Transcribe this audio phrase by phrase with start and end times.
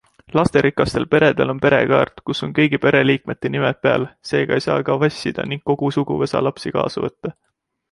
[0.37, 5.49] Lasterikastel peredel on perekaart, kus on kõigi pereliikmete nimed peal, seega ei saa ka vassida
[5.53, 7.37] ning kogu suguvõsa lapsi kaasa võtta.